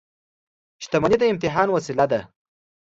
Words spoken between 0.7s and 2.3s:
•شتمني د امتحان وسیله ده.